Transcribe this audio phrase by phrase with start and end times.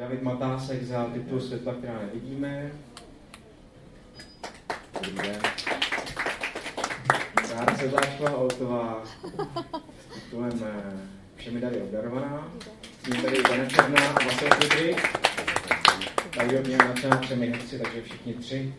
[0.00, 2.72] David Matásek za titul Světla, která nevidíme.
[4.94, 5.40] Dobrý den.
[7.44, 9.02] Sára Sedláčková Oltová
[10.10, 10.96] s titulem eh,
[11.36, 12.52] Všemi dary obdarovaná.
[13.02, 15.18] S ním tady Dana Černá a Vasil Kudrik.
[16.36, 16.76] Tady mě
[17.08, 18.74] na třemi herci, takže všichni tři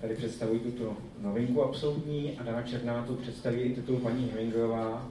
[0.00, 5.08] tady představují tuto novinku absolutní a Dana Černá tu představí i titul paní Hemingwayová,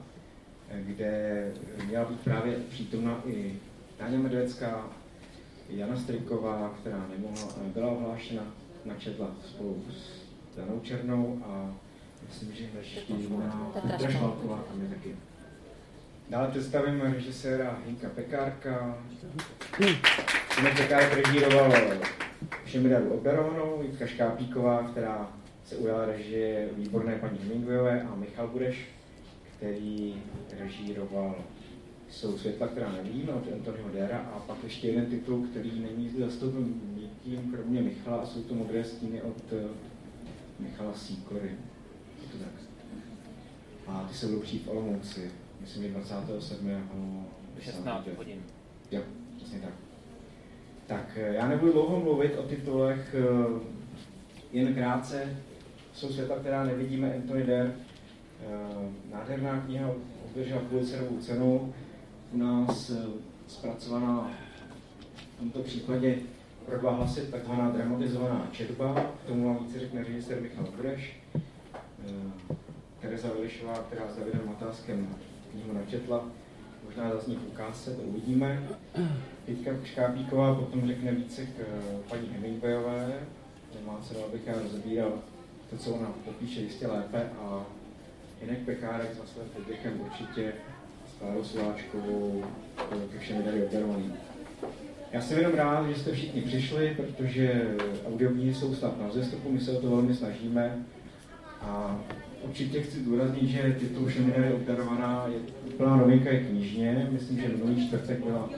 [0.70, 1.52] eh, kde
[1.86, 3.54] měla být právě přítomna i
[3.96, 4.99] Táňa Medvecká,
[5.70, 8.42] Jana Striková, která nemohla, byla ohlášena,
[8.84, 11.74] načetla spolu s Danou Černou a
[12.28, 13.00] myslím, že ještě
[13.82, 15.16] Petra Švalková tam je taky.
[16.30, 18.98] Dále představím režiséra Hinka Pekárka.
[20.56, 21.72] Hinek Pekárek režíroval
[22.64, 25.32] Všemidaru obdarovanou, Jitka Škápíková, která
[25.64, 28.88] se ujala režie výborné paní Hemingwayové a Michal Budeš,
[29.56, 30.22] který
[30.60, 31.34] režíroval
[32.10, 36.74] jsou světla, která nevidíme od Antonio Dera a pak ještě jeden titul, který není zastoupen
[36.96, 39.58] nikým, kromě Michala, a jsou to modré stíny od uh,
[40.58, 41.50] Michala Sýkory.
[42.22, 42.52] Je to tak.
[43.86, 45.30] A ty se budou přijít v Olomouci,
[45.60, 46.88] myslím, že 27.
[47.60, 48.42] 16 hodin.
[48.90, 49.02] Jo,
[49.36, 49.72] přesně tak.
[50.86, 53.60] Tak eh, já nebudu dlouho mluvit o titulech, eh,
[54.52, 55.36] jen krátce.
[55.94, 57.74] Jsou světla, která nevidíme, Anthony Der.
[59.12, 59.90] Nádherná kniha
[60.24, 61.74] obdržela Pulitzerovu cenu
[62.32, 62.96] u nás eh,
[63.46, 64.30] zpracovaná
[65.36, 66.18] v tomto případě
[66.66, 68.94] pro dva hlasy takzvaná dramatizovaná četba.
[69.24, 71.16] K tomu vám více řekne režisér Michal Bureš.
[71.34, 72.54] Eh,
[73.00, 75.08] Tereza Velišová, která s Davidem Matáskem
[75.50, 76.24] knihu načetla,
[76.84, 78.68] možná zazní v ukázce, to uvidíme.
[79.48, 81.66] Jitka Škápíková potom řekne více k eh,
[82.08, 83.20] paní Hemingwayové.
[83.74, 85.12] Nemá se abych já rozebíral
[85.70, 87.66] to, co ona popíše jistě lépe a
[88.40, 90.52] Jinek Pekárek za svým podvěchem určitě
[91.20, 92.44] Klárou Sváčkovou,
[93.12, 94.12] ke všem tady obdarovaný.
[95.12, 99.60] Já jsem jenom rád, že jste všichni přišli, protože audioknihy jsou snad na vzestupu, my
[99.60, 100.84] se o to velmi snažíme.
[101.60, 102.00] A
[102.42, 105.38] určitě chci zdůraznit, že titul Všemi dary obdarovaná je
[105.74, 107.08] úplná novinka je knižně.
[107.12, 108.50] Myslím, že minulý čtvrtek byla,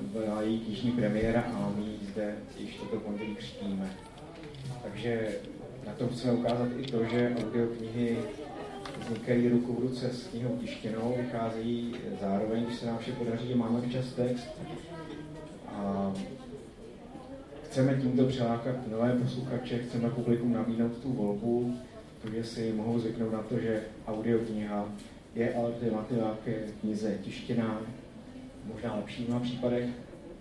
[0.00, 3.90] byla její knižní premiéra a my ji zde již toto pondělí křtíme.
[4.82, 5.28] Takže
[5.86, 8.16] na tom chceme ukázat i to, že audioknihy
[9.10, 13.80] vznikají ruku v ruce s knihou tištěnou, vycházejí zároveň, když se nám vše podaří, máme
[13.80, 14.48] včas text.
[15.68, 16.12] A
[17.64, 21.76] chceme tímto přilákat nové posluchače, chceme publikum nabídnout tu volbu,
[22.22, 24.88] protože si mohou zvyknout na to, že audiokniha
[25.34, 27.80] je alternativa ke knize tištěná,
[28.74, 29.86] možná lepší v případech,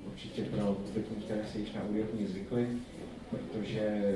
[0.07, 2.67] určitě pro publikum, které se již na audioknihy zvykly,
[3.29, 4.15] protože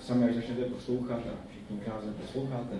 [0.00, 2.76] sami, až začnete poslouchat a všichni nás posloucháte,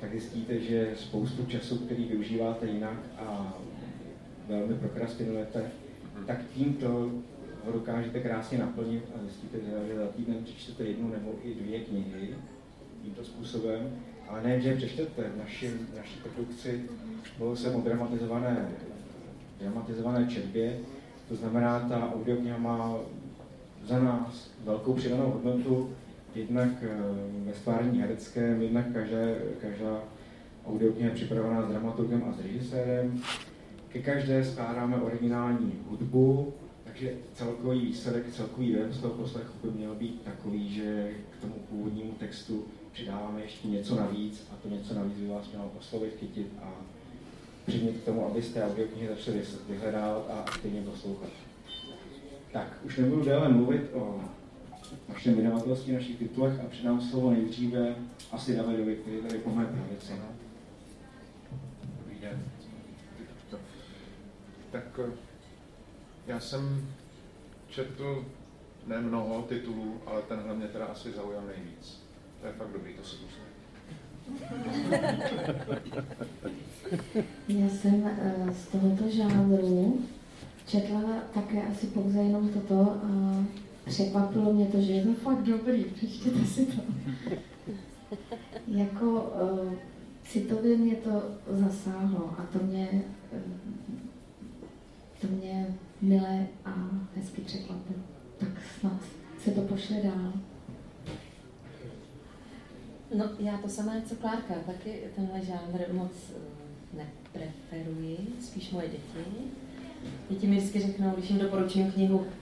[0.00, 3.54] tak zjistíte, že spoustu času, který využíváte jinak a
[4.48, 5.62] velmi prokrastinujete,
[6.26, 6.88] tak tímto
[7.64, 12.28] ho dokážete krásně naplnit a zjistíte, že za týden přečtete jednu nebo i dvě knihy
[13.02, 13.90] tímto způsobem,
[14.28, 15.22] ale ne, že přečtete.
[15.22, 16.82] V naší, v naší produkci,
[17.38, 18.68] bylo jsem o dramatizované,
[19.60, 20.78] dramatizované četbě,
[21.28, 22.96] to znamená, ta audiokniha má
[23.88, 25.90] za nás velkou přidanou hodnotu,
[26.34, 26.88] jednak eh,
[27.44, 29.18] ve stvární hereckém, jednak každá,
[29.60, 30.02] každá
[30.66, 33.22] audiokniha je připravená s dramaturgem a s režisérem.
[33.88, 36.54] Ke každé skládáme originální hudbu,
[36.84, 41.54] takže celkový výsledek, celkový dojem z toho poslechu by měl být takový, že k tomu
[41.70, 46.46] původnímu textu přidáváme ještě něco navíc a to něco navíc by vás mělo oslovit, chytit
[46.62, 46.72] a
[47.66, 51.30] přimět k tomu, abyste audioknihy začali vyhledávat a aktivně poslouchat.
[52.52, 54.20] Tak, už nebudu déle mluvit o
[55.08, 57.94] našem vydavatelství, našich titulech a předám slovo nejdříve
[58.32, 60.12] asi Davidovi, který tady po mé pravici.
[61.98, 62.44] Dobrý den.
[64.72, 65.12] Tak eh,
[66.26, 66.88] já jsem
[67.68, 68.24] četl
[68.86, 72.02] ne mnoho titulů, ale tenhle mě teda asi zaujal nejvíc.
[72.40, 73.50] To je fakt dobrý, to si musím.
[77.48, 80.00] Já jsem uh, z tohoto žánru
[80.66, 81.02] četla
[81.34, 83.00] také asi pouze jenom toto.
[83.86, 86.82] Překvapilo mě to, že je to fakt dobrý, přečtěte si to.
[88.66, 89.72] jako uh,
[90.24, 92.88] citově mě to zasáhlo a to mě,
[93.32, 93.38] uh,
[95.20, 96.74] to mě milé a
[97.16, 98.00] hezky překvapilo.
[98.38, 98.48] Tak
[98.80, 99.00] snad
[99.44, 100.32] se to pošle dál.
[103.18, 106.12] No, já to samé, co Klárka, taky tenhle žánr moc
[106.92, 109.30] nepreferuji, spíš moje děti.
[110.28, 112.39] Děti mi vždycky řeknou, když jim doporučím knihu, Eh,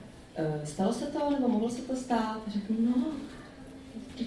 [0.63, 2.41] stalo se to, nebo mohlo se to stát?
[2.47, 3.05] A řeknu, no,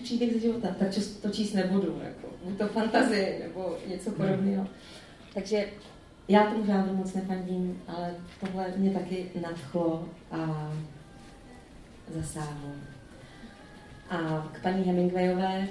[0.03, 0.89] příběh ze života, tak
[1.23, 4.67] to číst nebudu, jako, buď to fantazie, nebo něco podobného.
[5.35, 5.67] Takže
[6.29, 10.73] já tomu žádnou moc nefandím, ale tohle mě taky nadchlo a
[12.09, 12.71] zasáhlo.
[14.11, 15.69] A k paní Hemingwayové,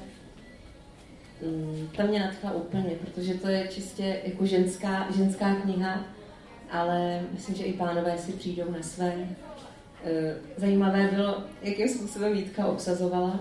[1.42, 6.06] mm, ta mě nadchla úplně, protože to je čistě jako ženská, ženská kniha,
[6.72, 9.28] ale myslím, že i pánové si přijdou na své.
[10.04, 13.40] E, zajímavé bylo, jakým způsobem Vítka obsazovala.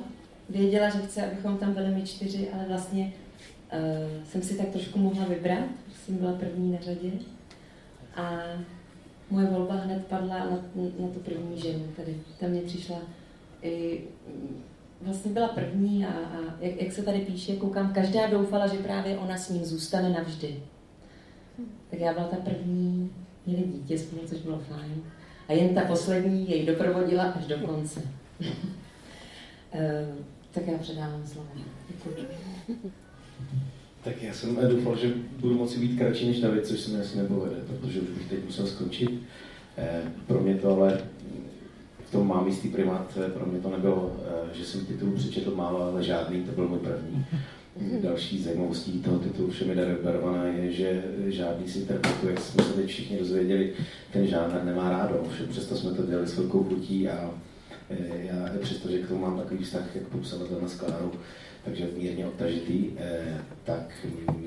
[0.49, 3.12] Věděla, že chce, abychom tam byli my čtyři, ale vlastně
[3.73, 5.65] uh, jsem si tak trošku mohla vybrat,
[6.05, 7.11] jsem byla první na řadě.
[8.17, 8.41] A
[9.31, 10.59] moje volba hned padla na,
[10.99, 12.17] na tu první ženu, tady.
[12.41, 12.99] Ta mě přišla
[13.62, 14.01] i,
[15.01, 19.19] vlastně byla první a, a jak, jak se tady píše, koukám, každá doufala, že právě
[19.19, 20.62] ona s ním zůstane navždy.
[21.91, 23.12] Tak já byla ta první,
[23.47, 25.03] měli dítě spolu, což bylo fajn.
[25.50, 28.00] A jen ta poslední jej doprovodila až do konce.
[28.41, 28.49] uh,
[30.50, 31.49] tak já předávám slovo.
[31.88, 32.26] Děkuji.
[34.05, 37.19] Tak já jsem doufal, že budu moci být kratší než David, což se mi asi
[37.19, 39.11] nepovede, protože už bych teď musel skončit.
[39.79, 41.00] Eh, pro mě to ale
[42.08, 45.55] v tom mám jistý primát, eh, pro mě to nebylo, eh, že jsem titul přečetl
[45.55, 47.26] málo, ale žádný, to byl můj první.
[47.81, 52.73] Další zajímavostí toho titulu Všemi dary barvaná je, že žádný z interpretů, jak jsme se
[52.73, 53.73] teď všichni dozvěděli,
[54.12, 55.15] ten žánr nemá rádo.
[55.15, 57.31] Ovšem přesto jsme to dělali s velkou chutí a
[58.23, 61.12] já přesto, že k tomu mám takový vztah, jak popsala na Skláru,
[61.65, 64.06] takže mírně odtažitý, eh, tak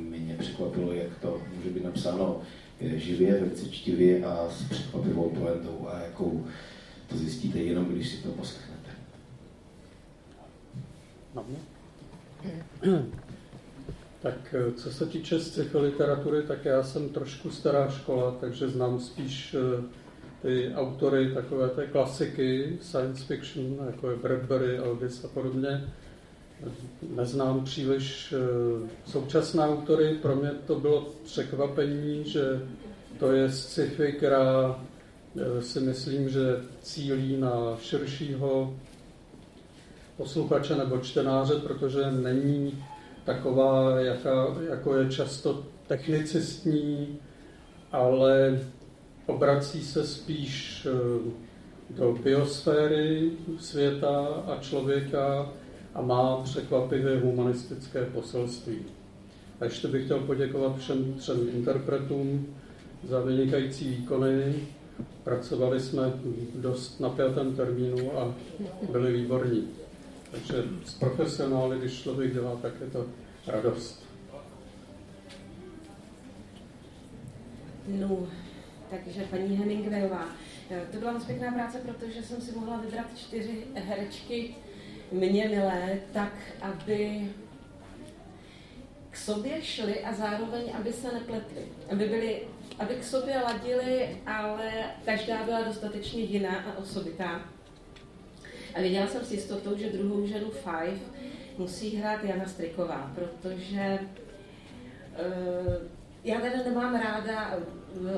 [0.09, 2.41] mě překvapilo, jak to může být napsáno
[2.81, 6.45] eh, živě, velice čtivě a s překvapivou poentou a jakou
[7.07, 8.89] to zjistíte jenom, když si to poslechnete.
[14.23, 18.99] Tak eh, co se týče sci-fi literatury, tak já jsem trošku stará škola, takže znám
[18.99, 19.55] spíš
[20.41, 25.83] ty autory takové té klasiky, science fiction, jako je Bradbury, Elvis a podobně
[27.15, 30.13] neznám příliš eh, současné autory.
[30.21, 32.61] Pro mě to bylo překvapení, že
[33.19, 34.79] to je sci-fi, která
[35.37, 36.41] eh, si myslím, že
[36.81, 38.75] cílí na širšího
[40.17, 42.83] posluchače nebo čtenáře, protože není
[43.25, 47.19] taková, jaká, jako je často technicistní,
[47.91, 48.59] ale
[49.25, 51.31] obrací se spíš eh,
[51.89, 55.49] do biosféry světa a člověka,
[55.95, 58.79] a má překvapivě humanistické poselství.
[59.59, 62.55] A ještě bych chtěl poděkovat všem třem interpretům
[63.09, 64.55] za vynikající výkony.
[65.23, 66.13] Pracovali jsme
[66.55, 68.33] dost napjatém termínu a
[68.91, 69.67] byli výborní.
[70.33, 73.05] Takže s profesionály, když člověk dělá, tak je to
[73.47, 74.05] radost.
[77.87, 78.27] No,
[78.89, 80.27] takže paní Hemingwayová.
[80.91, 84.55] To byla moc pěkná práce, protože jsem si mohla vybrat čtyři herečky,
[85.11, 87.29] mě milé, tak aby
[89.09, 91.67] k sobě šli a zároveň, aby se nepletli.
[91.91, 92.47] Aby, byli,
[92.79, 94.71] aby k sobě ladili, ale
[95.05, 97.52] každá byla dostatečně jiná a osobitá.
[98.75, 100.99] A věděla jsem s jistotou, že druhou ženu Five
[101.57, 103.99] musí hrát Jana Striková, protože
[105.19, 105.73] uh,
[106.23, 107.59] já teda nemám ráda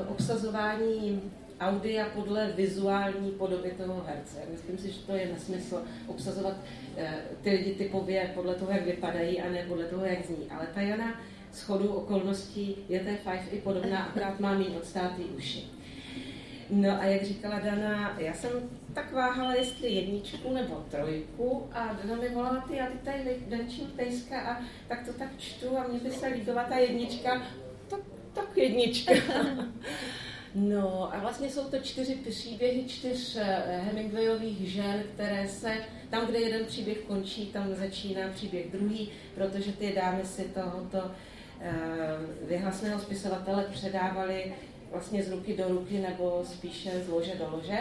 [0.08, 1.22] obsazování
[1.60, 4.38] audia podle vizuální podoby toho herce.
[4.50, 6.56] Myslím si, že to je nesmysl obsazovat
[6.96, 10.50] eh, ty lidi typově podle toho, jak vypadají a ne podle toho, jak zní.
[10.50, 11.20] Ale ta Jana
[11.52, 15.75] s chodou okolností je té Five i podobná, akorát má méně odstátý uši.
[16.70, 18.50] No a jak říkala Dana, já jsem
[18.94, 23.86] tak váhala, jestli jedničku nebo trojku a Dana mi volala, ty a ty tady Denčín
[23.96, 27.42] Pejska a tak to tak čtu a mně by se líbila ta jednička,
[27.88, 28.00] tak,
[28.32, 29.12] tak jednička.
[30.58, 35.76] No a vlastně jsou to čtyři příběhy čtyř eh, Hemingwayových žen, které se,
[36.10, 41.10] tam, kde jeden příběh končí, tam začíná příběh druhý, protože ty dámy si tohoto
[41.60, 41.72] eh,
[42.42, 44.54] vyhlasného spisovatele předávali
[44.90, 47.78] vlastně z ruky do ruky nebo spíše z lože do lože.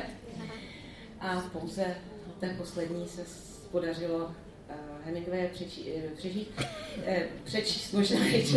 [1.19, 1.95] A pouze
[2.39, 3.21] ten poslední se
[3.71, 4.31] podařilo uh,
[5.05, 6.61] Hemingwaye přečí, přežít,
[7.43, 8.45] přečíst možná i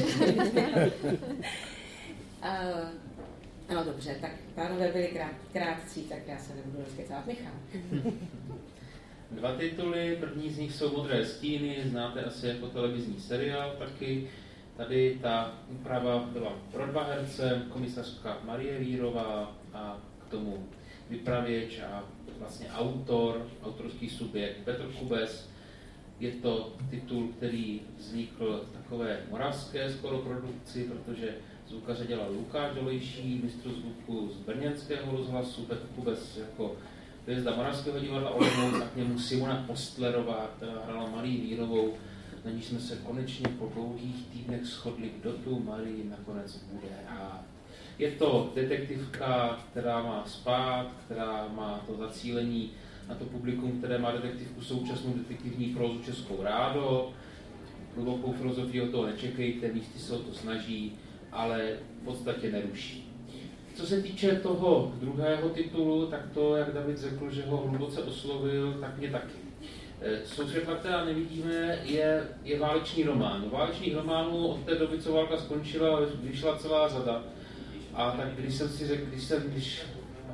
[3.75, 7.27] No dobře, tak pánové byli krát, krátcí, tak já se nebudu rozkecávat.
[7.27, 7.53] Michal.
[9.31, 14.29] Dva tituly, první z nich jsou Modré stíny, znáte asi jako televizní seriál taky.
[14.79, 20.69] Tady ta úprava byla pro dva herce, komisařka Marie Vírová a k tomu
[21.11, 22.05] vypravěč a
[22.39, 25.49] vlastně autor, autorský subjekt Petr Kubes.
[26.21, 31.35] Je to titul, který vznikl v takové moravské skoro produkci, protože
[31.69, 36.77] Zvukaře dělal Lukáš Dolejší, mistr zvuku z Brněnského rozhlasu, Petr Kubes jako
[37.25, 41.95] hvězda Moravského divadla Olomouc a k němu Simona Postlerová, která hrála Marii Vírovou,
[42.49, 47.45] na níž jsme se konečně po dlouhých týdnech shodli, kdo tu Marii nakonec bude hrát.
[47.99, 52.71] Je to detektivka, která má spát, která má to zacílení
[53.09, 57.13] na to publikum, které má detektivku současnou detektivní prózu českou rádo.
[57.95, 60.97] Hlubokou filozofii o toho nečekejte, místy se o to snaží,
[61.33, 63.13] ale v podstatě neruší.
[63.75, 68.73] Co se týče toho druhého titulu, tak to, jak David řekl, že ho hluboce oslovil,
[68.81, 69.48] tak mě taky.
[70.01, 73.51] Eh, Sousvětla, která nevidíme, je, je válečný román.
[73.51, 77.25] Válečných románů od té doby, co válka skončila, vyšla celá řada.
[77.95, 79.83] A tak když jsem si řekl, když jsem, když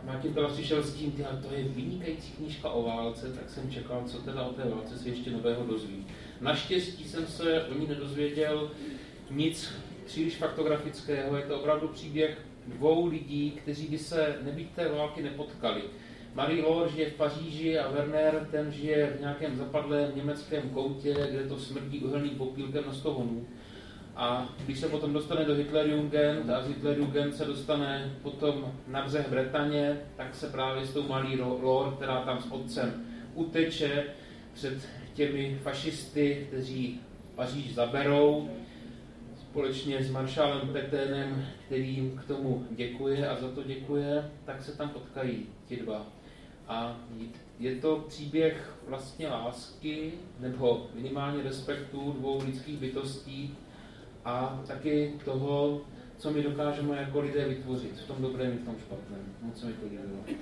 [0.04, 4.02] Martin teda přišel s tím, tyhle, to je vynikající knížka o válce, tak jsem čekal,
[4.06, 6.06] co teda o té válce se ještě nového dozví.
[6.40, 8.70] Naštěstí jsem se o ní nedozvěděl
[9.30, 9.72] nic
[10.06, 15.82] příliš faktografického, je to opravdu příběh dvou lidí, kteří by se nebýt té války nepotkali.
[16.34, 21.48] Marie Laure žije v Paříži a Werner ten žije v nějakém zapadlém německém koutě, kde
[21.48, 23.46] to smrdí uhelným popílkem na 100 honů.
[24.16, 29.28] A když se potom dostane do Hitlerjugend a z Hitlerjugend se dostane potom na břeh
[29.28, 34.04] Bretaně, tak se právě s tou malý Lord, která tam s otcem uteče
[34.52, 37.00] před těmi fašisty, kteří
[37.34, 38.50] Paříž zaberou,
[39.40, 44.76] společně s maršálem Peténem, který jim k tomu děkuje a za to děkuje, tak se
[44.76, 46.13] tam potkají ti dva.
[46.68, 46.96] A
[47.58, 53.56] je to příběh vlastně lásky, nebo minimálně respektu dvou lidských bytostí,
[54.24, 55.80] a taky toho,
[56.18, 59.34] co my dokážeme jako lidé vytvořit v tom dobrém i v tom špatném.
[59.42, 60.38] Moc se mi to líbilo.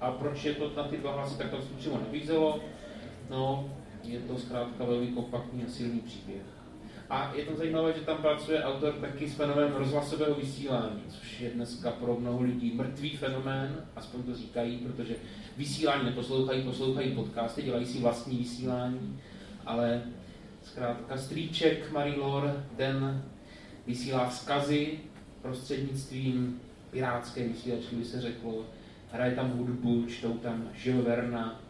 [0.00, 2.60] A proč je to na ty dva hlasy takto stručně nabízelo?
[3.30, 3.70] No,
[4.02, 6.57] je to zkrátka velmi kompaktní a silný příběh.
[7.10, 11.50] A je to zajímavé, že tam pracuje autor taky s fenoménem rozhlasového vysílání, což je
[11.50, 15.14] dneska pro mnoho lidí mrtvý fenomén, aspoň to říkají, protože
[15.56, 19.20] vysílání neposlouchají, poslouchají podcasty, dělají si vlastní vysílání,
[19.66, 20.02] ale
[20.68, 23.24] Zkrátka strýček Marie-Laure, ten
[23.86, 24.98] vysílá vzkazy
[25.42, 26.60] prostřednictvím
[26.90, 28.66] pirátské vysílačky, by se řeklo.
[29.12, 31.60] Hraje tam hudbu, čtou tam Žil Verna,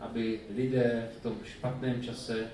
[0.00, 2.46] aby lidé v tom špatném čase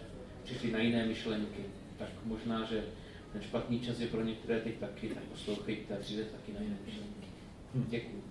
[0.44, 1.75] přišli na jiné myšlenky.
[1.98, 2.84] Tak možná, že
[3.32, 6.76] ten špatný čas je pro některé teď taky, tak poslouchejte a přijde taky na jiné
[6.86, 7.26] myšlenky.
[7.74, 8.22] Děkuji.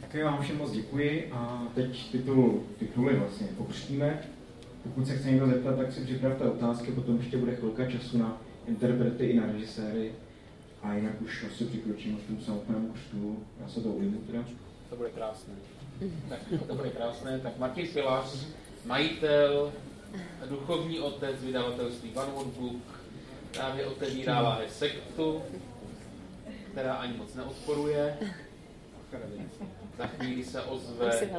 [0.00, 4.22] Tak vám všem moc děkuji a teď titul, tituly vlastně pokřtíme.
[4.82, 8.42] Pokud se chce někdo zeptat, tak si připravte otázky, potom ještě bude chvilka času na
[8.66, 10.12] interprety i na režiséry
[10.82, 13.38] a jinak už asi přikročíme k tomu samotnému křtu.
[13.60, 14.44] Já se to ujmu teda.
[14.90, 15.54] To bude krásné.
[16.28, 17.38] Tak, to bude krásné.
[17.38, 18.46] Tak Martin Filař,
[18.86, 19.72] majitel,
[20.48, 23.00] duchovní otec vydavatelství One World Book,
[23.52, 25.42] právě otevírá sektu,
[26.70, 28.18] která ani moc neodporuje.
[29.98, 31.30] Za chvíli se ozve...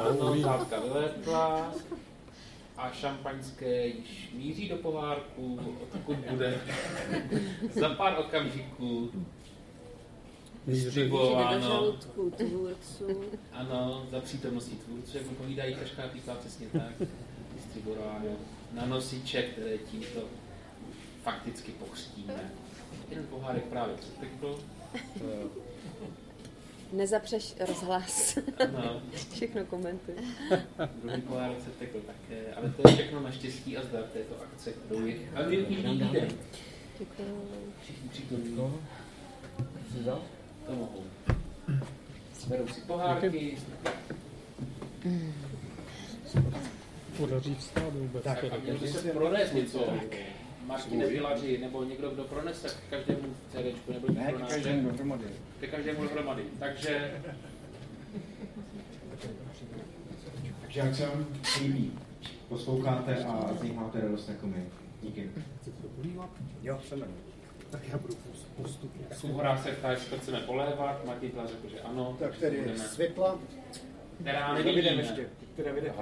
[0.00, 1.74] Ano, zátka vylétla
[2.76, 6.60] a šampaňské již míří do pohárku, odkud bude
[7.80, 9.10] za pár okamžiků
[10.66, 11.94] distribuováno.
[13.52, 17.08] Ano, za přítomností tvůrců, jak povídají, každá písá přesně tak,
[17.54, 18.30] distribuováno
[18.72, 20.20] na nosiče, které tímto
[21.22, 22.50] fakticky pokřtíme.
[23.10, 24.58] Jeden pohárek právě přetekl,
[26.92, 28.38] Nezapřeš rozhlas.
[28.72, 29.02] No.
[29.32, 30.14] všechno komentuj.
[31.02, 35.06] Druhý pohár se tekl také, ale to je všechno naštěstí a zdar této akce, kterou
[35.06, 36.28] je a den.
[36.98, 37.72] Děkuji.
[37.82, 38.56] Všichni přítomní.
[40.72, 41.04] To mohou.
[42.48, 43.58] Berou si pohárky.
[47.16, 48.24] Podaří vstát vůbec.
[48.24, 49.86] Tak, a měl by se pronést něco.
[50.66, 55.24] Martin Pilaři, nebo někdo, kdo pronese k každému CD, nebo ne, k každému dohromady.
[55.60, 56.44] Ke každému dohromady.
[56.58, 57.20] Takže...
[60.60, 61.26] Takže jak se vám
[61.60, 61.92] líbí,
[62.48, 64.64] posloucháte a z nich máte radost jako my.
[65.02, 65.30] Díky.
[66.62, 67.04] Jo, jsem
[67.72, 68.14] Tak já budu
[68.62, 69.04] postupně.
[69.16, 72.16] Souhra se ptá, jestli chceme polévat, Martin Pilař řekl, že ano.
[72.20, 73.38] Tak tedy světla.
[74.20, 74.90] Která nevidíme.
[75.02, 75.28] ještě.
[75.54, 75.94] Které vidíme.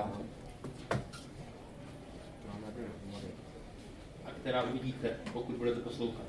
[4.40, 6.24] která uvidíte, pokud budete poslouchat.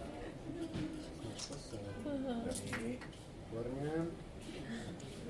[2.86, 3.92] Výborně.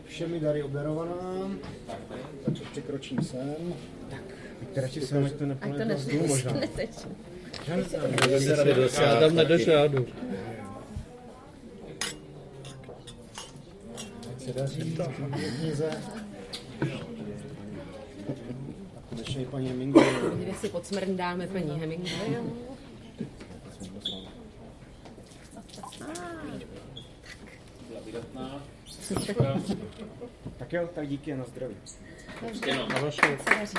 [0.06, 1.52] Všemi dary oberovaná.
[1.88, 1.98] Tak,
[2.46, 3.74] Tak překročím sem.
[4.10, 4.22] Tak.
[4.76, 6.52] Radši ať to Ať to nepolete z možná.
[6.54, 7.08] neteče.
[7.68, 10.08] Já tam nedošádu.
[14.32, 14.98] Ať se daří.
[19.10, 20.06] Konečně paní Hemingway.
[20.38, 22.38] Někde si podsmrndáme paní Hemingway.
[30.58, 31.76] Tak jo, tak díky a na zdraví.
[32.90, 33.22] Na vaše.
[33.22, 33.78] Se daří.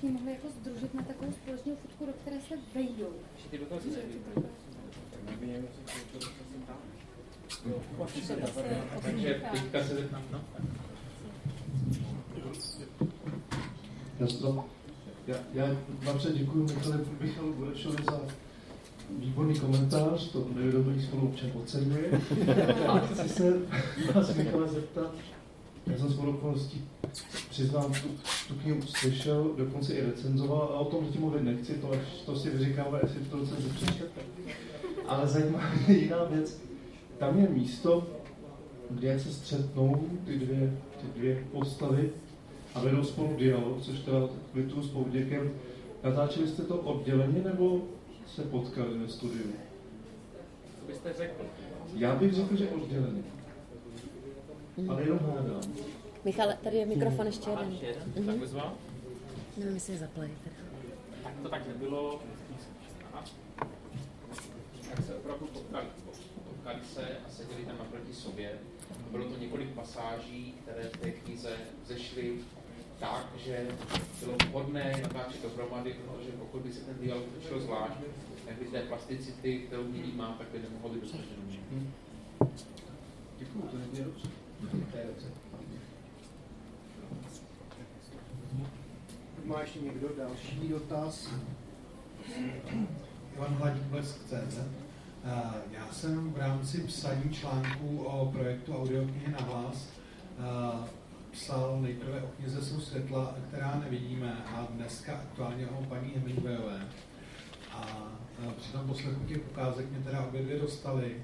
[0.00, 3.12] vlastně mohli jako združit na takovou společnou fotku, do které se vejdou.
[3.50, 3.90] Ty dotazy
[9.02, 10.40] Takže teďka se zeptám, no.
[15.26, 18.20] Já, já vám se děkuji Michale, Michalu Burečovi za
[19.18, 22.10] výborný komentář, to nevědomí spolu občas oceňuje.
[22.88, 23.58] A chci se
[24.14, 25.14] vás Michale zeptat,
[25.86, 26.84] já jsem shodou okolností
[27.50, 28.08] přiznám, tu,
[28.48, 32.36] tu knihu slyšel, dokonce i recenzoval, a o tom zatím mluvit nechci, to, až, to
[32.36, 34.20] si vyříkáme, jestli to recenzi přečtete.
[35.06, 36.69] Ale zajímá mě jiná věc.
[37.20, 38.06] Tam je místo,
[38.90, 42.10] kde se střetnou ty dvě, ty dvě postavy
[42.74, 45.50] a vedou spolu dialog, což teda kvituju s povděkem.
[46.02, 47.82] Natáčeli jste to odděleně nebo
[48.26, 49.52] se potkali ve studiu?
[50.80, 51.44] Co byste řekl?
[51.94, 53.22] Já bych řekl, že odděleně.
[54.88, 55.60] Ale jenom hádám.
[56.24, 58.00] Michale, tady je mikrofon ještě jeden.
[58.16, 58.26] Mhm.
[58.26, 58.72] Tak vyzval?
[59.56, 60.30] Nevím, jestli je zaplay.
[60.44, 60.56] teda.
[61.22, 62.20] Tak to tak nebylo.
[64.90, 65.86] Tak se opravdu potkali.
[66.70, 68.58] Potkali se a seděli tam naproti sobě.
[69.10, 72.38] Bylo to několik pasáží, které v té knize zešly
[72.98, 73.68] tak, že
[74.20, 77.94] bylo vhodné natáčet dohromady, protože pokud by se ten dialog točil zvlášť,
[78.46, 81.42] tak by té plasticity, kterou nyní má, tak by nemohlo být dosaženo.
[83.38, 84.28] Děkuju, to je dobře.
[84.92, 85.26] To je dobře.
[89.44, 91.28] Má ještě někdo další dotaz?
[93.36, 94.89] Ivan Hladík Blesk.cz Eh,
[95.70, 99.88] Já jsem v rámci psaní článků o projektu Audioknihy na hlas
[100.38, 100.88] eh,
[101.30, 106.80] psal nejprve o knize Jsou světla, která nevidíme a dneska aktuálně o paní Hemingwayové.
[107.72, 107.86] A
[108.42, 111.16] eh, při tom poslechu těch ukázek mě teda obě dvě dostaly,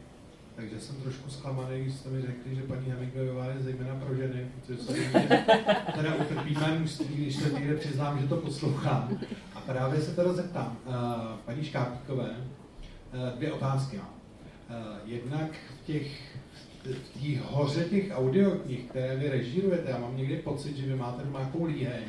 [0.57, 4.51] takže jsem trošku zklamaný, když jste mi řekli, že paní Hemingwayová je zejména pro ženy,
[4.55, 4.93] protože se
[5.95, 9.19] teda utrpí mé mužství, když se někde přiznám, že to poslouchám.
[9.55, 10.77] A právě se teda zeptám,
[11.45, 12.37] paní Škápíkové,
[13.37, 14.15] dvě otázky mám.
[14.71, 16.37] Uh, jednak v těch
[16.87, 21.25] v té hoře těch audioknih, které vy režírujete, já mám někdy pocit, že vy máte
[21.25, 22.05] doma nějakou líheň,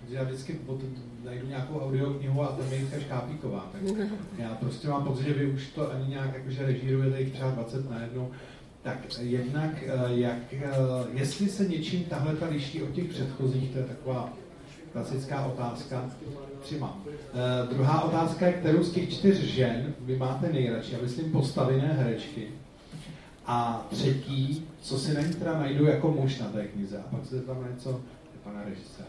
[0.00, 0.58] protože já vždycky
[1.24, 3.70] najdu nějakou audioknihu a tam je Jitka Škápíková.
[3.72, 7.50] Tak já prostě mám pocit, že vy už to ani nějak jakože režírujete jich třeba
[7.50, 8.30] 20 na jednu.
[8.82, 10.70] Tak jednak, eh, jak, eh,
[11.12, 14.32] jestli se něčím tahle ta liší od těch předchozích, to je taková
[14.94, 16.10] klasická otázka.
[16.60, 17.02] Tři mám.
[17.06, 21.92] Uh, druhá otázka je, kterou z těch čtyř žen vy máte nejradši, já myslím postavené
[21.92, 22.48] herečky.
[23.46, 26.98] A třetí, co si na ní teda najdu jako muž na té knize.
[26.98, 28.00] A pak se tam na něco
[28.44, 29.08] pana režiséra.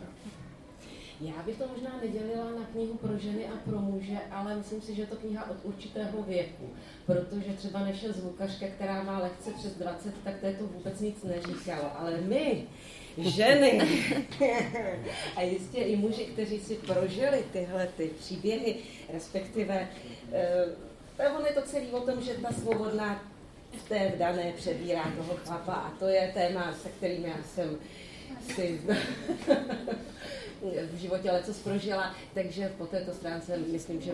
[1.22, 4.96] Já bych to možná nedělila na knihu pro ženy a pro muže, ale myslím si,
[4.96, 6.70] že je to kniha od určitého věku.
[7.06, 12.00] Protože třeba je zvukařka, která má lehce přes 20, tak to vůbec nic neříkalo.
[12.00, 12.68] Ale my,
[13.18, 13.82] ženy,
[15.36, 18.76] a jistě i muži, kteří si prožili tyhle ty příběhy,
[19.14, 19.88] respektive,
[21.20, 23.24] eh, ono je to celý o tom, že ta svobodná
[23.86, 27.78] v té vdané přebírá toho chlapa a to je téma, se kterým já jsem
[28.56, 28.82] si
[30.92, 34.12] v životě leco prožila, takže po této stránce myslím, že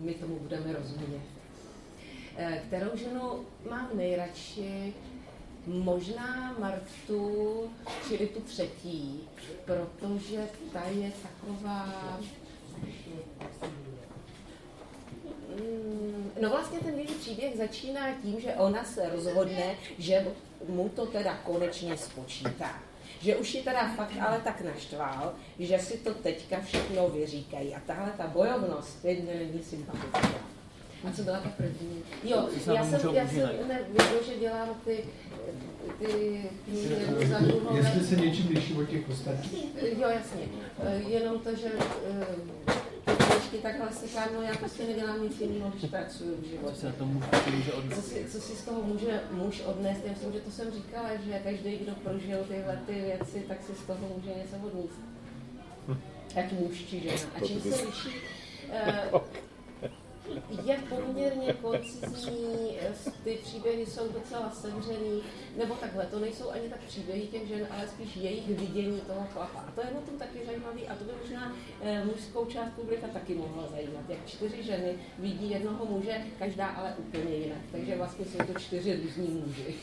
[0.00, 1.22] my tomu budeme rozumět.
[2.36, 4.94] Eh, Kterou ženu mám nejradši?
[5.68, 7.70] Možná Martu,
[8.08, 9.28] čili tu třetí,
[9.64, 11.88] protože ta je taková...
[15.56, 20.26] Mm, No vlastně ten její příběh začíná tím, že ona se rozhodne, že
[20.68, 22.82] mu to teda konečně spočítá.
[23.20, 27.74] Že už ji teda fakt ale tak naštval, že si to teďka všechno vyříkají.
[27.74, 30.58] A tahle ta bojovnost mě není sympatická.
[31.08, 32.02] A co byla ta první?
[32.24, 35.04] Jo, já jsem, já jsem ne, věděl, že dělám ty,
[35.98, 37.76] ty knihy za druhou.
[37.76, 39.64] Jestli se něčím liší od těch ostatních.
[39.82, 40.42] Jo, jasně.
[40.82, 41.68] Eh, Jenom to, že
[42.10, 42.26] eh,
[43.04, 46.94] ty knížky takhle se no já prostě nedělám nic jiného, když pracuju v životě.
[47.94, 50.04] Co si, co si z toho může muž odnést?
[50.04, 53.74] Já myslím, že to jsem říkala, že každý, kdo prožil tyhle ty věci, tak si
[53.74, 55.00] z toho může něco odnést.
[56.36, 57.14] Ať muž či žena.
[57.34, 58.08] A čím se liší?
[58.72, 59.10] Eh,
[60.64, 62.78] je poměrně koncizní,
[63.24, 65.22] ty příběhy jsou docela sevřený,
[65.58, 69.58] nebo takhle, to nejsou ani tak příběhy těch žen, ale spíš jejich vidění toho chlapa.
[69.58, 73.06] A to je na tom taky zajímavý a to by možná eh, mužskou část publika
[73.06, 74.04] taky mohlo zajímat.
[74.08, 77.58] Jak čtyři ženy vidí jednoho muže, každá ale úplně jinak.
[77.72, 79.74] Takže vlastně jsou to čtyři různí muži.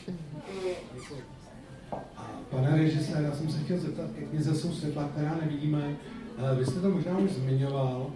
[2.50, 5.96] Pane režisér, já jsem se chtěl zeptat, ke knize jsou světla, která nevidíme.
[6.52, 8.10] Eh, Vy jste to možná už zmiňoval,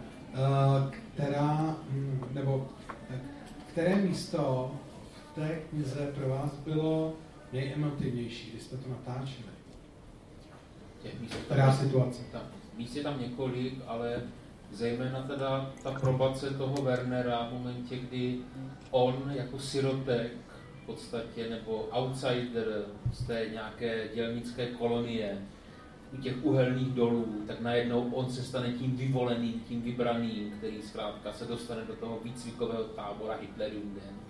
[1.15, 2.69] která, hm, nebo
[3.11, 3.21] eh,
[3.73, 4.71] které místo
[5.33, 7.13] v té knize pro vás bylo
[7.53, 9.51] nejemotivnější, když jste to natáčeli?
[11.03, 12.23] Těch míst, Která situace?
[12.33, 12.43] Ta
[12.81, 14.23] Míst je tam několik, ale
[14.73, 18.39] zejména teda ta probace toho Wernera v momentě, kdy
[18.91, 20.33] on jako sirotek
[20.83, 25.39] v podstatě, nebo outsider z té nějaké dělnické kolonie,
[26.13, 31.33] u těch uhelných dolů, tak najednou on se stane tím vyvoleným, tím vybraným, který zkrátka
[31.33, 34.21] se dostane do toho výcvikového tábora Hitlerjugend.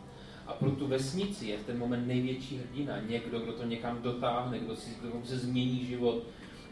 [0.47, 3.01] A pro tu vesnici je v ten moment největší hrdina.
[3.01, 6.23] Někdo, kdo to někam dotáhne, kdo si kdo se změní život,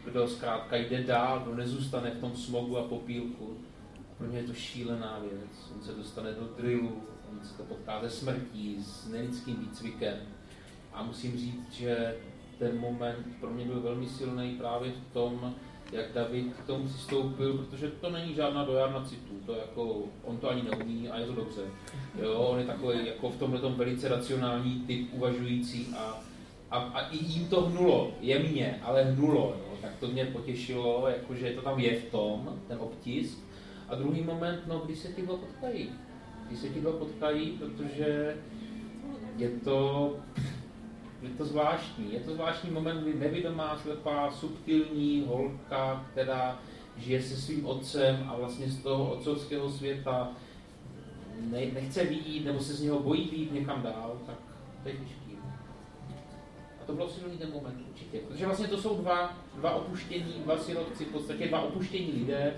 [0.05, 3.57] kdo zkrátka jde dál, kdo nezůstane v tom smogu a popílku.
[4.17, 5.71] Pro mě je to šílená věc.
[5.75, 10.17] On se dostane do drillu, on se to potká ze smrtí, s nelidským výcvikem.
[10.93, 12.15] A musím říct, že
[12.59, 15.55] ten moment pro mě byl velmi silný právě v tom,
[15.91, 20.49] jak David k tomu přistoupil, protože to není žádná dojárna citů, to jako, on to
[20.49, 21.61] ani neumí a je to dobře.
[22.21, 26.23] Jo, on je takový jako v tomhle velice racionální typ uvažující a,
[26.71, 31.51] a, a i jim to hnulo, jemně, ale hnulo, jo, tak to mě potěšilo, jakože
[31.51, 33.39] to tam je v tom, ten obtisk.
[33.87, 35.89] A druhý moment, no, když se ty dva potkají.
[36.47, 38.37] Když se ti dva potkají, protože
[39.37, 40.15] je to,
[41.21, 42.13] je to zvláštní.
[42.13, 46.59] Je to zvláštní moment, kdy nevědomá, slepá, subtilní holka, která
[46.97, 50.31] žije se svým otcem a vlastně z toho otcovského světa
[51.39, 54.35] ne, nechce vidět, nebo se z něho bojí být někam dál, tak
[54.83, 55.37] to je těžký.
[56.81, 58.19] A to bylo silný ten moment určitě.
[58.19, 62.53] Protože vlastně to jsou dva, dva opuštění, dva sirotci, v podstatě dva opuštění lidé,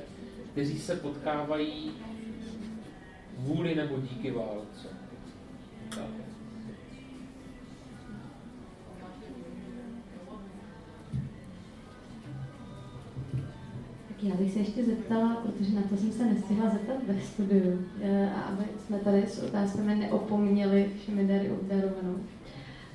[0.51, 1.91] kteří se potkávají
[3.37, 4.87] vůli nebo díky válce.
[5.89, 6.30] Tak.
[14.23, 18.29] Já bych se ještě zeptala, protože na to jsem se nestihla zeptat ve studiu, eh,
[18.35, 22.15] a aby jsme tady s otázkami neopomněli všemi dary obdarovanou.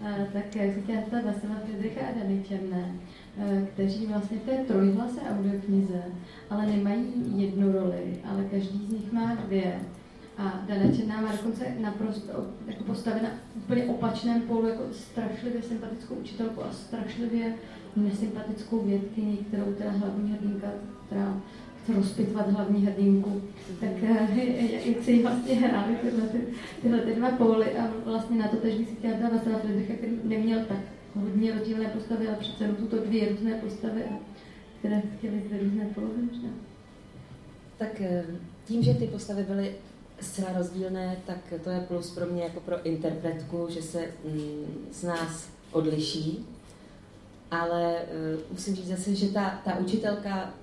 [0.04, 2.94] Eh, tak se chtěla zeptat Vasila Friedricha a Dany Černé,
[3.38, 6.02] eh, kteří vlastně v té trojhlase audioknize,
[6.50, 9.80] ale nemají jednu roli, ale každý z nich má dvě.
[10.38, 12.32] A Dana Černá má dokonce naprosto
[12.66, 17.54] jako postavena úplně opačném polu, jako strašlivě sympatickou učitelku a strašlivě
[17.96, 20.68] nesympatickou vědkyni, kterou teda hlavní hrdinka
[21.06, 21.40] která
[21.82, 23.42] chce rozpitvat hlavní hrdinku,
[23.80, 24.40] tak eh,
[24.88, 26.38] jak si ji vlastně hráli tyhle, ty,
[26.82, 29.94] tyhle ty dva póly a vlastně na to tež bych si chtěla dát Vasila Friedricha,
[29.94, 30.78] který neměl tak
[31.14, 34.02] hodně rozdílné postavy, ale přece jenom to dvě různé postavy,
[34.78, 36.48] které chtěly dvě různé polovy možná.
[37.78, 38.24] Tak eh,
[38.64, 39.74] tím, že ty postavy byly
[40.20, 45.02] zcela rozdílné, tak to je plus pro mě jako pro interpretku, že se mm, z
[45.02, 46.46] nás odliší.
[47.50, 50.54] Ale uh, musím říct zase, že ta, ta učitelka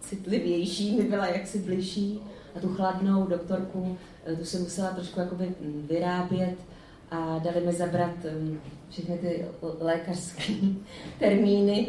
[0.00, 2.20] citlivější mi byla jaksi bližší
[2.56, 6.56] a tu chladnou doktorku, eh, tu jsem musela trošku jakoby mm, vyrábět
[7.10, 9.44] a dali mi zabrat mm, všechny ty
[9.80, 10.52] lékařské
[11.18, 11.86] termíny,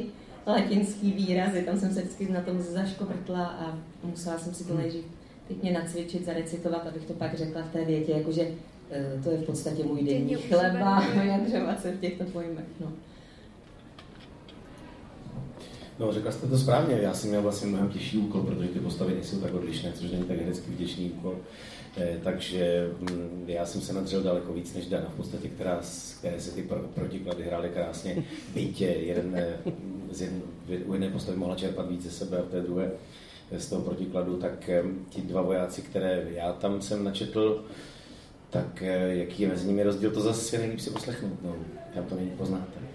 [0.48, 5.06] latinský výrazy, tam jsem se vždycky na tom zaškoprtla a musela jsem si to nejdřív
[5.48, 8.48] pěkně nacvičit, zarecitovat, abych to pak řekla v té větě, jakože
[8.92, 12.66] eh, to je v podstatě můj denní chleba, vyjadřovat se v těchto pojmech.
[12.80, 12.92] No.
[16.00, 16.96] No, řekla jste to správně.
[17.02, 20.24] Já jsem měl vlastně mnohem těžší úkol, protože ty postavy nejsou tak odlišné, což není
[20.24, 21.36] tak herecky vděčný úkol.
[21.98, 25.80] Eh, takže hm, já jsem se nadřel daleko víc než Dana, v podstatě, která,
[26.20, 28.24] které se ty pro, protiklady hrály krásně.
[28.54, 29.58] Bytě, jeden, eh,
[30.12, 30.38] z jedn,
[30.86, 32.92] u jedné postavy mohla čerpat víc ze sebe a v té druhé
[33.52, 34.70] eh, z toho protikladu, tak
[35.10, 37.66] ti dva vojáci, které já tam jsem načetl,
[38.50, 41.44] tak jaký je mezi nimi rozdíl, to zase nejlíp si poslechnout.
[41.44, 41.56] No,
[41.96, 42.93] já to není poznáte.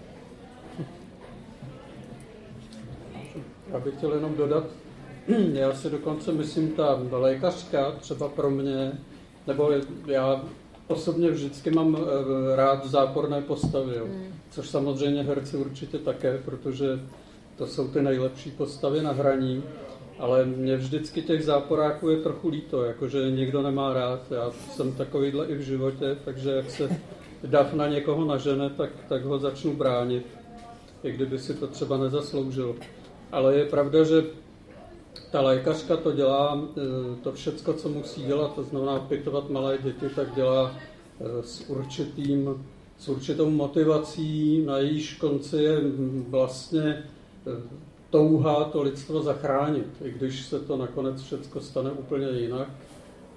[3.73, 4.65] Já bych chtěl jenom dodat,
[5.53, 8.93] já si dokonce myslím, ta lékařka třeba pro mě,
[9.47, 9.73] nebo
[10.07, 10.45] já
[10.89, 14.05] osobně vždycky mám eh, rád záporné postavy, jo.
[14.05, 14.35] Hmm.
[14.51, 17.01] což samozřejmě herci určitě také, protože
[17.57, 19.63] to jsou ty nejlepší postavy na hraní,
[20.19, 25.47] ale mě vždycky těch záporáků je trochu líto, jakože někdo nemá rád, já jsem takovýhle
[25.47, 27.01] i v životě, takže jak se
[27.45, 30.27] dav na někoho nažene, tak, tak ho začnu bránit,
[31.03, 32.77] i kdyby si to třeba nezasloužil.
[33.33, 34.25] Ale je pravda, že
[35.31, 40.09] ta lékařka to dělá, e, to všecko, co musí dělat, to znamená pitovat malé děti,
[40.17, 40.75] tak dělá
[41.21, 42.67] e, s, určitým,
[42.99, 45.81] s určitou motivací, na jejíž konci je
[46.29, 47.05] vlastně e,
[48.11, 52.69] touha to lidstvo zachránit, i když se to nakonec všecko stane úplně jinak.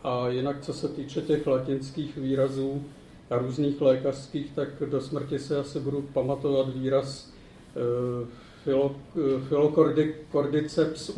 [0.04, 2.84] A jinak, co se týče těch latinských výrazů
[3.30, 7.32] a různých lékařských, tak do smrti se asi budu pamatovat výraz
[9.48, 11.12] Filocordyceps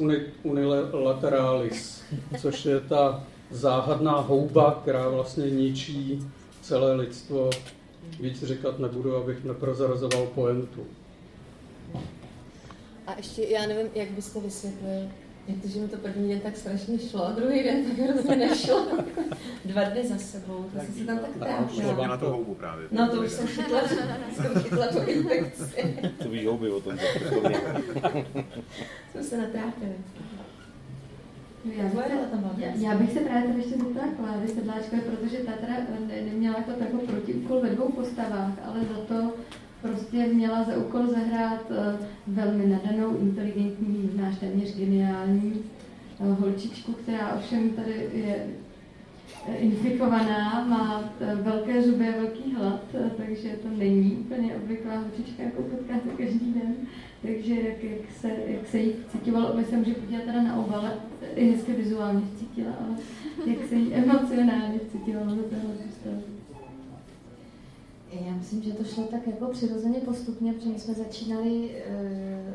[0.43, 2.03] unilateralis,
[2.41, 6.27] což je ta záhadná houba, která vlastně ničí
[6.62, 7.49] celé lidstvo.
[8.19, 10.86] Víc říkat nebudu, abych neprozrazoval poentu.
[13.08, 15.10] A ještě, já nevím, jak byste vysvětlil
[15.47, 18.36] Jak to, že mi to první den tak strašně šlo a druhý den tak hrozně
[18.36, 18.88] nešlo.
[19.65, 22.08] Dva dny za sebou, to jsem se tam tak trápila.
[22.08, 22.88] na to houbu právě.
[22.91, 23.79] No to už jsem chytla,
[24.36, 25.97] jsem chytla tu infekci.
[26.23, 26.97] To ví houby o tom.
[29.12, 29.95] Jsme se natrápili.
[31.65, 31.99] Já bych, se,
[32.58, 35.73] já, já bych se právě tady ještě zeptala Klávy Sedláčkové, protože ta teda
[36.08, 39.34] ne, neměla jako takový protiúkol ve dvou postavách, ale za to
[39.84, 45.63] prostě měla za úkol zahrát uh, velmi nadanou, inteligentní, možná téměř geniální
[46.19, 48.48] uh, holčičku, která ovšem tady je
[49.48, 52.82] eh, infikovaná, má velké zuby a velký hlad,
[53.17, 56.76] takže to není úplně obvyklá holčička, jako potkáte každý den.
[57.22, 60.93] Takže jak, jak, se, jak se jí cítilo, my se může podívat teda na obale,
[61.36, 62.96] i hezky vizuálně cítila, ale
[63.46, 66.33] jak se jí emocionálně cítila téhle postavy.
[68.21, 72.54] Já myslím, že to šlo tak jako přirozeně postupně, protože jsme začínali, eh,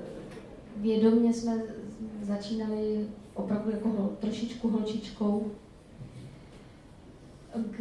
[0.76, 1.62] vědomně jsme
[2.22, 5.50] začínali opravdu jako hol, trošičku holčičkou.
[7.70, 7.80] K,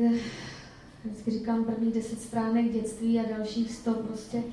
[1.06, 4.44] vždycky říkám prvních deset stránek dětství a dalších sto prostě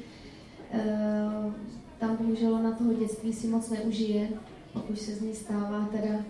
[0.71, 1.53] eh,
[1.99, 4.29] tam bohužel na toho dětství si moc neužije,
[4.73, 6.25] pak už se z ní stává teda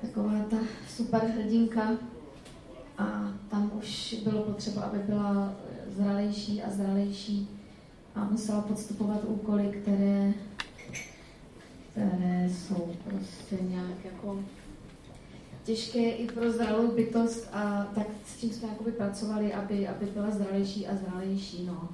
[0.00, 0.56] taková ta
[0.88, 1.96] super hrdinka
[2.98, 5.52] a tam už bylo potřeba, aby byla
[5.96, 7.48] zralejší a zralejší
[8.14, 10.32] a musela podstupovat úkoly, které,
[11.90, 14.38] které jsou prostě nějak jako
[15.64, 20.30] těžké i pro zralou bytost a tak s tím jsme jakoby pracovali, aby, aby byla
[20.30, 21.64] zralejší a zralejší.
[21.66, 21.88] No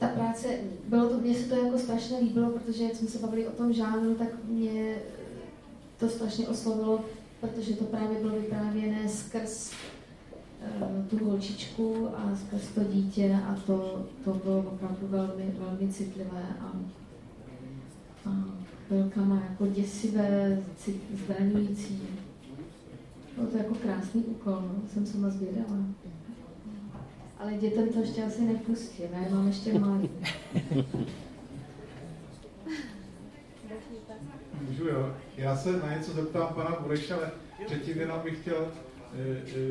[0.00, 0.48] ta práce,
[0.88, 3.72] bylo to, mně se to jako strašně líbilo, protože jak jsme se bavili o tom
[3.72, 4.96] žánru, tak mě
[5.98, 7.04] to strašně oslovilo,
[7.40, 9.72] protože to právě bylo vyprávěné skrz
[11.10, 16.72] tu holčičku a skrz to dítě a to, to bylo opravdu velmi, velmi citlivé a,
[18.30, 18.44] a
[18.86, 20.62] chvilkama jako děsivé,
[21.26, 22.02] zraňující.
[23.36, 24.82] Bylo to jako krásný úkol, no.
[24.92, 25.76] jsem se moc zvědala.
[27.38, 30.10] Ale dětem to ještě asi nepustím, já mám ještě malý.
[34.68, 35.14] Můžu jo.
[35.36, 37.30] Já se na něco zeptám pana Bureša, ale
[37.66, 38.66] předtím jenom bych chtěl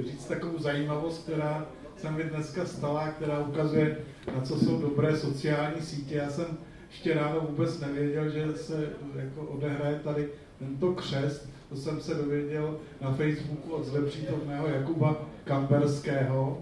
[0.06, 1.65] říct takovou zajímavost, která
[1.97, 3.97] se mi dneska stala, která ukazuje,
[4.36, 6.15] na co jsou dobré sociální sítě.
[6.15, 6.58] Já jsem
[6.89, 11.49] ještě ráno vůbec nevěděl, že se jako odehraje tady tento křest.
[11.69, 16.58] To jsem se dověděl na Facebooku od zle přítomného Jakuba Kamberského,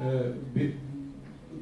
[0.00, 0.72] Eh,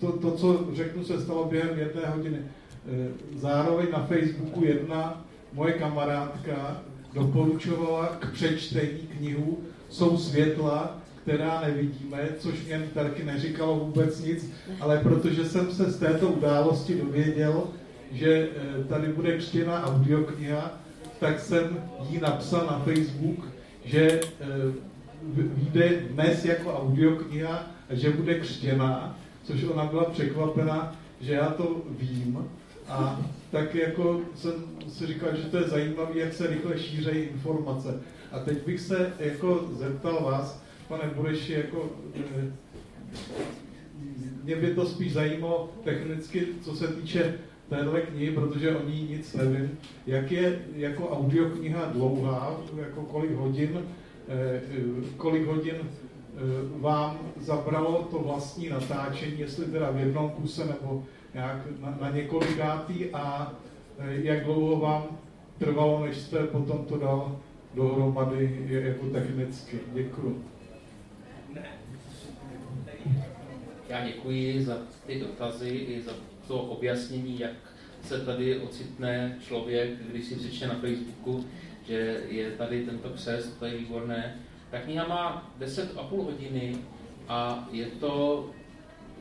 [0.01, 2.39] to, to, co řeknu, se stalo během jedné hodiny.
[2.39, 9.59] Eh, zároveň na Facebooku jedna moje kamarádka doporučovala k přečtení knihu
[9.95, 15.99] Jsou světla, která nevidíme, což mě taky neříkalo vůbec nic, ale protože jsem se z
[15.99, 17.65] této události dověděl,
[18.13, 20.79] že eh, tady bude křtěna audiokniha,
[21.21, 21.79] tak jsem
[22.11, 23.49] jí napsal na Facebook,
[23.85, 24.21] že
[25.23, 32.49] vyjde dnes jako audiokniha že bude křtěná, což ona byla překvapena, že já to vím.
[32.89, 33.21] A
[33.51, 34.53] tak jako jsem
[34.89, 38.03] si říkal, že to je zajímavé, jak se rychle šířejí informace.
[38.33, 42.53] A teď bych se jako zeptal vás, pane Bureši, jako eh,
[44.43, 47.35] mě by to spíš zajímalo technicky, co se týče
[47.69, 49.79] téhle knihy, protože o ní nic nevím.
[50.07, 53.81] Jak je jako audiokniha dlouhá, jako kolik hodin,
[54.29, 54.61] eh,
[55.17, 55.77] kolik hodin
[56.37, 62.11] Eh, vám zabralo to vlastní natáčení, jestli teda v jednom kuse nebo nějak na, na
[62.11, 63.53] několikátý a
[63.99, 65.19] eh, jak dlouho vám
[65.59, 67.41] trvalo, než jste potom to dal
[67.75, 69.81] dohromady jako technicky.
[69.93, 70.45] Děkuji.
[73.89, 76.13] Já děkuji za ty dotazy i za
[76.47, 77.53] to objasnění, jak
[78.03, 81.45] se tady ocitne člověk, když si přečte na Facebooku,
[81.87, 84.37] že je tady tento křest, to je výborné.
[84.71, 86.77] Ta kniha má 10,5 hodiny
[87.29, 88.45] a je to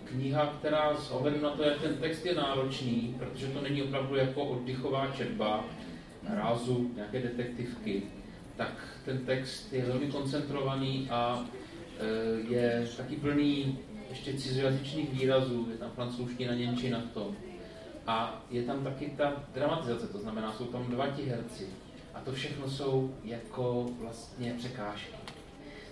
[0.06, 4.16] kniha, která s ohledem na to, jak ten text je náročný, protože to není opravdu
[4.16, 5.66] jako oddychová četba,
[6.30, 8.04] rázu, nějaké detektivky,
[8.56, 11.46] tak ten text je velmi koncentrovaný a
[12.00, 17.36] e, je taky plný ještě cizojazyčných výrazů, je tam francouzština, němčina v tom.
[18.08, 21.68] A je tam taky ta dramatizace, to znamená, jsou tam dva ti herci.
[22.14, 25.24] A to všechno jsou jako vlastně překážky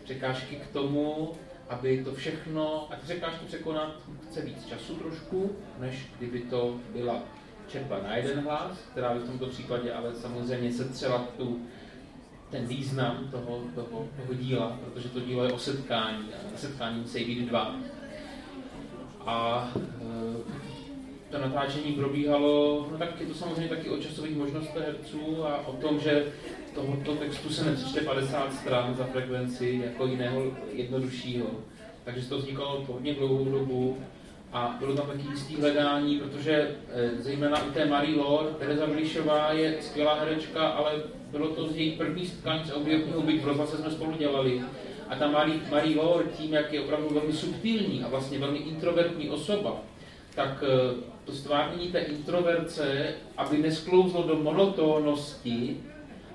[0.04, 1.32] překážky k tomu,
[1.72, 3.96] aby to všechno, a ty překážky překonat
[4.30, 7.24] chce víc času trošku, než kdyby to byla
[7.68, 11.62] četba na jeden hlas, která by v tomto případě ale samozřejmě setřela tu,
[12.50, 17.00] ten význam toho, toho, toho díla, protože to dílo je o setkání, a na setkání
[17.00, 17.76] musí být dva.
[19.26, 25.46] A e, to natáčení probíhalo, no tak je to samozřejmě taky o časových možnostech herců
[25.46, 26.32] a o tom, že
[26.76, 31.48] tohoto textu se nepřečte 50 stran za frekvenci jako jiného jednoduššího.
[32.04, 33.98] Takže to vznikalo po hodně dlouhou dobu
[34.54, 39.52] a bylo tam taky jistý hledání, protože e, zejména u té Marie Lore, Tereza Vlišová
[39.52, 40.92] je skvělá herečka, ale
[41.32, 44.62] bylo to z její první setkání s audioknihou, byť v jsme spolu dělali.
[45.10, 49.30] A ta Marie, Marie Lore tím, jak je opravdu velmi subtilní a vlastně velmi introvertní
[49.30, 49.78] osoba,
[50.36, 50.68] tak e,
[51.26, 55.78] to stvárnění té introverce, aby nesklouzlo do monotónnosti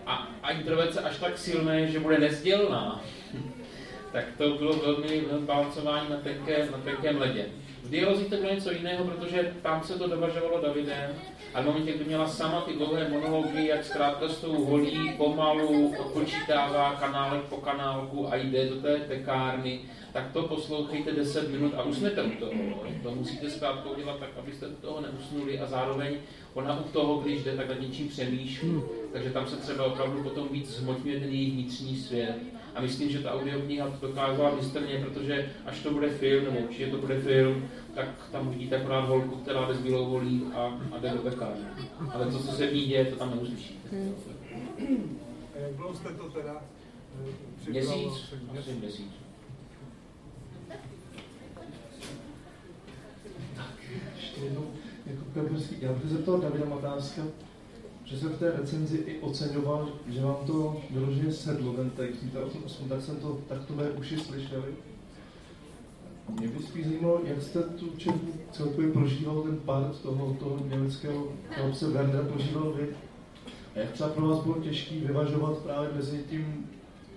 [0.06, 3.04] a, a introverce až tak silné, že bude nezdělná,
[4.12, 7.46] tak to bylo velmi, balancování na tenkém, na tenkém ledě.
[7.82, 11.10] V dialozích to bylo něco jiného, protože tam se to dovažovalo Davidem,
[11.56, 15.94] a v momentě, kdy měla sama ty dlouhé monology, jak zkrátka s tou holí pomalu
[15.98, 19.80] odpočítává kanálek po kanálku a jde do té tekárny,
[20.12, 22.52] tak to poslouchejte 10 minut a usnete u toho.
[23.02, 26.16] To musíte zkrátka udělat tak, abyste u toho neusnuli a zároveň
[26.54, 28.82] ona u toho, když jde, tak nad něčím přemýšlí.
[29.16, 32.36] Takže tam se třeba opravdu potom víc zhmotňuje ten její vnitřní svět.
[32.74, 36.86] A myslím, že ta audiokniha to dokázala mistrně, protože až to bude film, nebo určitě
[36.86, 40.98] to bude film, tak tam vidíte akorát holku, která jde s bílou volí a, a
[40.98, 41.64] jde do pekárny.
[42.12, 43.96] Ale to, co se v ní děje, to tam neuslyšíte.
[44.78, 45.18] Hmm.
[45.54, 46.62] Jak dlouho jste to teda
[47.66, 49.12] eh, Měsíc, asi měsíc.
[54.16, 54.70] ještě jednou,
[55.06, 55.22] jako
[55.80, 57.22] já bych se zeptal Davida Matáska,
[58.06, 62.38] že jsem v té recenzi i oceňoval, že vám to vyloženě sedlo, ten text, víte
[62.38, 64.74] o tom aspoň, tak jsem to, tak to mé uši slyšeli.
[66.38, 71.28] Mě by spíš zajímalo, jak jste tu četbu celkově prožíval ten part toho, toho německého
[71.50, 72.88] chlapce Wernera prožíval vy.
[73.74, 76.66] A jak třeba pro vás bylo těžké vyvažovat právě mezi tím,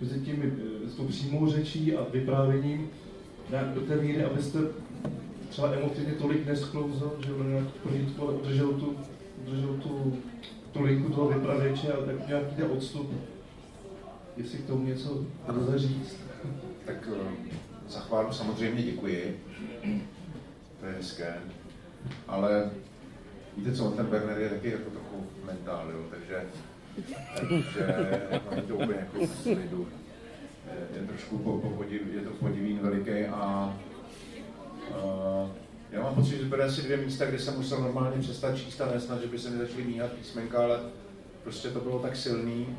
[0.01, 2.89] mezi tím, s tou přímou řečí a vyprávěním,
[3.73, 4.59] do té míry, abyste
[5.49, 7.67] třeba emotivně tolik nesklouzl, že on nějak
[8.39, 8.95] udržel tu,
[9.47, 10.17] udržel tu,
[10.71, 13.13] tu linku toho vypravěče a tak nějaký ten odstup.
[14.37, 16.17] Jestli k tomu něco lze říct.
[16.85, 17.51] Tak eh,
[17.87, 19.39] za chválu samozřejmě děkuji.
[20.79, 21.35] To je hezké.
[22.27, 22.71] Ale
[23.57, 26.43] víte co, ten Werner je taky jako trochu mentál, jo, takže,
[27.35, 29.87] takže to úplně jako slidu.
[30.65, 33.73] Je, je trošku po, po podiv, je to podivín veliký a
[34.89, 35.49] Uh,
[35.91, 38.91] já mám pocit, že byly asi dvě místa, kde jsem musel normálně přestat číst a
[38.91, 40.79] nesnad, že by se mi začaly míhat písmenka, ale
[41.43, 42.77] prostě to bylo tak silný,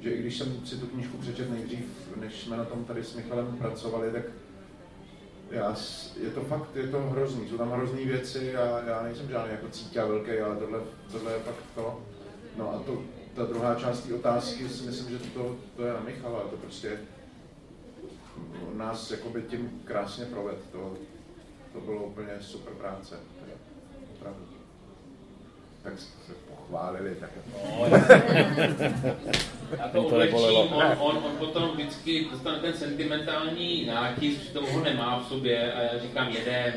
[0.00, 1.84] že i když jsem si tu knížku přečet nejdřív,
[2.16, 4.22] než jsme na tom tady s Michalem pracovali, tak
[5.50, 5.76] já,
[6.22, 9.68] je to fakt, je to hrozný, jsou tam hrozný věci a já nejsem žádný jako
[9.68, 10.80] cítě velký, ale tohle,
[11.12, 12.00] tohle je fakt to.
[12.56, 13.02] No a to,
[13.34, 16.98] ta druhá část té otázky si myslím, že to, to je na Michala, to prostě
[18.76, 20.58] nás jakoby tím krásně proved.
[20.72, 20.96] To,
[21.72, 23.16] to bylo úplně super práce.
[24.14, 24.40] opravdu.
[25.82, 27.16] Tak se pochválili.
[27.20, 27.86] Tak no,
[29.78, 35.18] já to odlečím, on, on, on potom vždycky dostane ten sentimentální nátisk, že toho nemá
[35.18, 36.72] v sobě a já říkám jedem,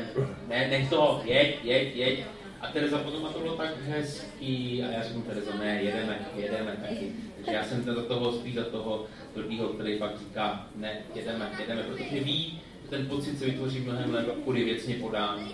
[0.48, 2.24] ne, nech to, jeď, jeď, jeď.
[2.60, 6.76] A Tereza potom a to bylo tak hezký a já říkám Terezo, ne, jedeme, jedeme
[6.88, 7.12] taky.
[7.36, 11.82] Takže já jsem za toho spíš za toho druhého, který pak říká, ne, jedeme, jedeme,
[11.82, 15.48] protože ví, ten pocit se vytvoří mnohem lépe, kudy věcně podán,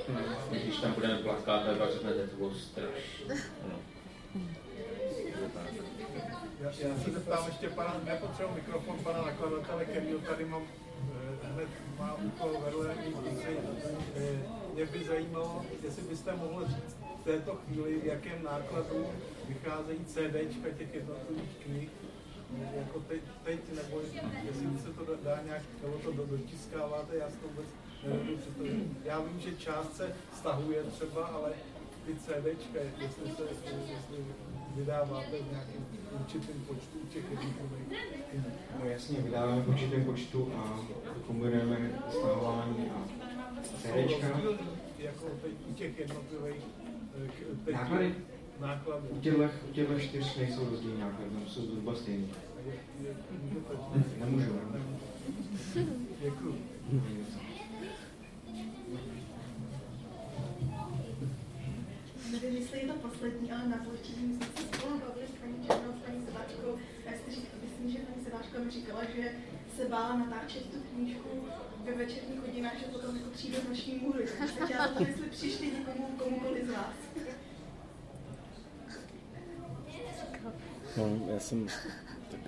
[0.51, 3.35] než když tam budeme plakat a pak řeknete, to bylo strašné.
[6.61, 11.69] Já, já se zeptám ještě pana, nepotřebuji mikrofon pana nakladatele Kemil, tady mám eh, hned
[11.99, 12.95] má úkol vedle
[14.17, 14.39] eh,
[14.75, 19.07] Mě by zajímalo, jestli byste mohl říct v této chvíli, v jakém nákladu
[19.49, 21.91] vycházejí CDčka těch jednotlivých knih,
[22.77, 24.01] jako teď, teď nebo
[24.45, 27.67] jestli se to dá nějak, nebo to dotiskáváte, já si to vůbec
[28.09, 28.87] nevím představit.
[29.05, 31.53] Já vím, že část se stahuje třeba, ale
[32.07, 33.43] ty CDčka, jestli se
[33.93, 34.25] jestli
[34.77, 35.87] vydáváte v nějakém
[36.21, 38.01] určitém počtu těch jednotlivých
[38.81, 40.81] No jasně, vydáváme v určitém počtu a
[41.27, 43.09] kombinujeme stahování a
[43.65, 44.41] CDčka.
[44.99, 46.63] Jako teď u těch jednotlivých
[47.69, 48.15] eh, náklady?
[49.11, 52.27] U těchto, u těchto čtyř nejsou rozdílní náklady, tam jsou zhruba stejné.
[54.19, 54.53] Nemůžu.
[56.23, 56.65] Děkuji.
[62.33, 65.67] Nevím, jestli je to poslední, ale na zločině my jsme se spolu bavili s paní
[65.67, 66.79] Černou, s paní Seváčkou.
[67.07, 69.33] Já si říkala, myslím, že paní Seváčka mi říkala, že
[69.77, 71.29] se bála natáčet tu knížku
[71.85, 74.25] ve večerních hodinách, že potom jako přijde z noční můry.
[74.39, 76.95] Tak chtěla to, jestli přišli někomu, komukoliv z vás.
[80.97, 81.67] No, já jsem...
[82.31, 82.41] Tak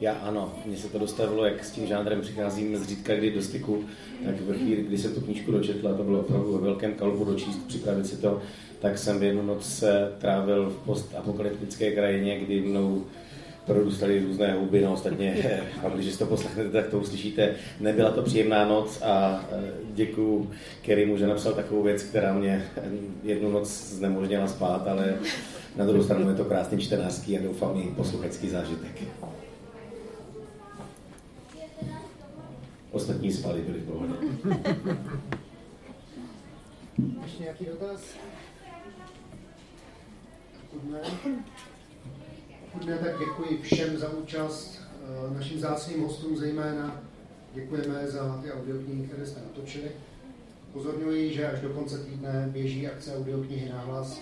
[0.00, 3.84] Já ano, mně se to dostavilo, jak s tím žánrem přicházím zřídka kdy do styku,
[4.24, 7.66] tak ve chvíli, kdy jsem tu knížku dočetla, to bylo opravdu ve velkém kalbu dočíst,
[7.66, 8.42] připravit si to,
[8.80, 9.84] tak jsem v jednu noc
[10.18, 13.04] trávil v postapokalyptické krajině, kdy mnou
[13.66, 17.54] produstali různé houby, no ostatně, a když si to poslechnete, tak to uslyšíte.
[17.80, 20.50] Nebyla to příjemná noc a e, děkuju
[20.82, 22.64] Kerrymu, že napsal takovou věc, která mě
[23.22, 25.14] jednu noc znemožnila spát, ale
[25.76, 29.02] na druhou stranu je to krásný čtenářský a doufám i posluchačský zážitek.
[32.90, 34.14] Ostatní spali byli v pohodě.
[37.22, 38.00] Ještě nějaký dotaz?
[40.90, 41.00] Ne,
[42.76, 44.80] pokud ne, tak děkuji všem za účast,
[45.30, 47.00] eh, našim zácným hostům zejména.
[47.54, 49.90] Děkujeme za ty audioknihy, které jste natočili.
[50.72, 54.20] Pozorňuji, že až do konce týdne běží akce audioknihy na hlas.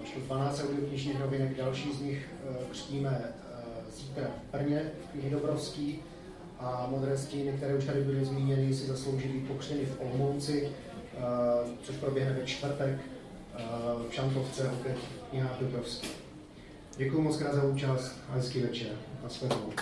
[0.00, 5.30] Vyšlo 12 audioknižních novinek, další z nich eh, křtíme eh, zítra v Brně, v knihy
[5.30, 6.02] Dobrovský
[6.58, 10.68] a modré stíny, které už tady byly zmíněny, si zaslouží být pokřtěny v Olomouci,
[11.82, 12.98] což proběhne ve čtvrtek
[14.08, 16.25] v Šantovce, opět v knihách Dobrovský.
[16.98, 18.92] Děkuji moc krát za účast a hezký večer.
[19.22, 19.72] Naschledanou.